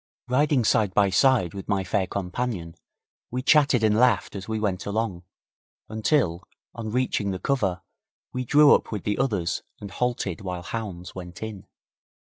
Riding 0.27 0.65
side 0.65 0.95
by 0.95 1.11
side 1.11 1.53
with 1.53 1.67
my 1.67 1.83
fair 1.83 2.07
companion, 2.07 2.73
we 3.29 3.43
chatted 3.43 3.83
and 3.83 3.95
laughed 3.95 4.35
as 4.35 4.47
we 4.47 4.59
went 4.59 4.87
along, 4.87 5.25
until, 5.89 6.41
on 6.73 6.89
reaching 6.89 7.29
the 7.29 7.37
cover, 7.37 7.83
we 8.33 8.43
drew 8.43 8.73
up 8.73 8.91
with 8.91 9.03
the 9.03 9.19
others 9.19 9.61
and 9.79 9.91
halted 9.91 10.41
while 10.41 10.63
hounds 10.63 11.13
went 11.13 11.43
in. 11.43 11.67